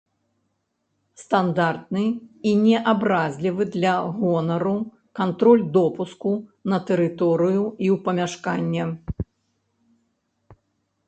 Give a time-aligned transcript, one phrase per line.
[1.23, 2.05] Стандартны
[2.51, 4.73] і не абразлівы для гонару
[5.21, 6.33] кантроль допуску
[6.75, 8.83] на тэрыторыю і ў памяшканне.